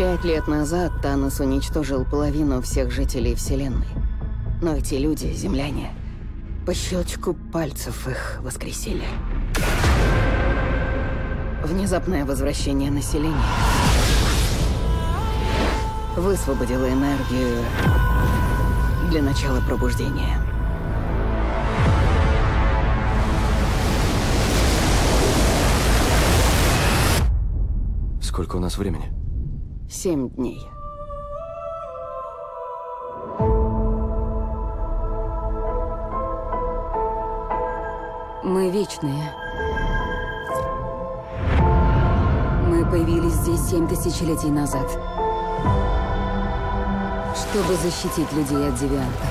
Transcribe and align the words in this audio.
Пять 0.00 0.24
лет 0.24 0.48
назад 0.48 0.92
Танос 1.02 1.40
уничтожил 1.40 2.06
половину 2.06 2.62
всех 2.62 2.90
жителей 2.90 3.34
Вселенной. 3.34 3.86
Но 4.62 4.74
эти 4.74 4.94
люди, 4.94 5.26
земляне, 5.26 5.90
по 6.64 6.72
щелчку 6.72 7.34
пальцев 7.34 8.08
их 8.08 8.40
воскресили. 8.40 9.04
Внезапное 11.62 12.24
возвращение 12.24 12.90
населения 12.90 13.36
высвободило 16.16 16.88
энергию 16.88 17.62
для 19.10 19.22
начала 19.22 19.60
пробуждения. 19.60 20.38
Сколько 28.22 28.56
у 28.56 28.60
нас 28.60 28.78
времени? 28.78 29.19
Семь 29.92 30.30
дней. 30.30 30.70
Мы 38.44 38.70
вечные. 38.70 39.34
Мы 42.68 42.88
появились 42.88 43.32
здесь 43.32 43.68
семь 43.68 43.88
тысячелетий 43.88 44.50
назад. 44.50 44.88
Чтобы 47.34 47.74
защитить 47.74 48.32
людей 48.32 48.68
от 48.68 48.76
девиантов. 48.76 49.28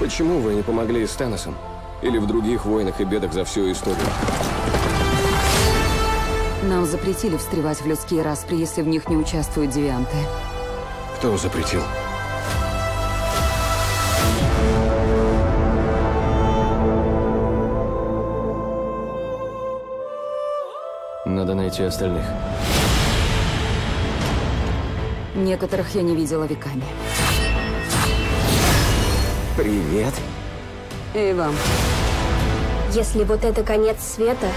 Почему 0.00 0.38
вы 0.38 0.54
не 0.54 0.62
помогли 0.62 1.06
с 1.06 1.12
Таносом? 1.12 1.54
Или 2.00 2.16
в 2.16 2.26
других 2.26 2.64
войнах 2.64 2.98
и 3.02 3.04
бедах 3.04 3.34
за 3.34 3.44
всю 3.44 3.70
историю? 3.70 3.98
Нам 6.68 6.84
запретили 6.84 7.38
встревать 7.38 7.80
в 7.80 7.86
людские 7.86 8.20
распри, 8.20 8.56
если 8.56 8.82
в 8.82 8.88
них 8.88 9.08
не 9.08 9.16
участвуют 9.16 9.70
девианты. 9.70 10.14
Кто 11.16 11.34
запретил? 11.38 11.80
Надо 21.24 21.54
найти 21.54 21.84
остальных. 21.84 22.26
Некоторых 25.34 25.94
я 25.94 26.02
не 26.02 26.14
видела 26.14 26.44
веками. 26.44 26.84
Привет. 29.56 30.12
И 31.14 31.32
вам. 31.32 31.54
Если 32.92 33.24
вот 33.24 33.42
это 33.44 33.62
конец 33.64 33.96
света, 34.02 34.48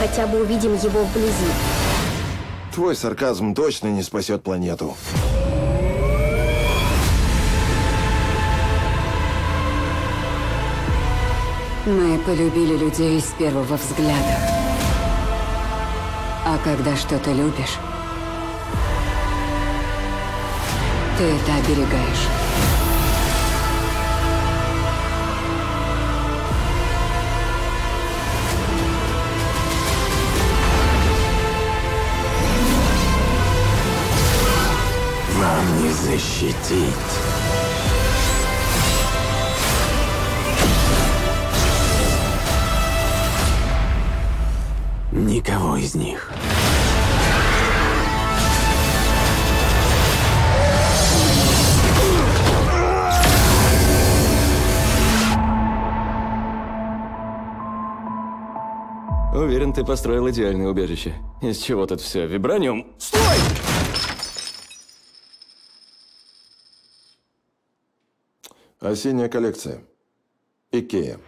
хотя 0.00 0.26
бы 0.26 0.40
увидим 0.40 0.74
его 0.74 1.04
вблизи. 1.04 1.52
Твой 2.74 2.96
сарказм 2.96 3.54
точно 3.54 3.88
не 3.88 4.02
спасет 4.02 4.42
планету. 4.42 4.96
Мы 11.84 12.18
полюбили 12.18 12.76
людей 12.76 13.20
с 13.20 13.32
первого 13.38 13.76
взгляда. 13.76 14.38
А 16.46 16.58
когда 16.64 16.96
что-то 16.96 17.32
любишь, 17.32 17.78
ты 21.18 21.24
это 21.24 21.54
оберегаешь. 21.56 22.39
Вам 35.60 35.82
не 35.82 35.90
защитить. 35.90 36.88
Никого 45.12 45.76
из 45.76 45.94
них. 45.94 46.32
Уверен, 59.34 59.74
ты 59.74 59.84
построил 59.84 60.30
идеальное 60.30 60.68
убежище. 60.68 61.12
Из 61.42 61.58
чего 61.58 61.84
тут 61.84 62.00
все? 62.00 62.26
Вибраниум? 62.26 62.86
Стой! 62.96 63.69
Осенняя 68.80 69.28
коллекция. 69.28 69.84
Икея. 70.72 71.18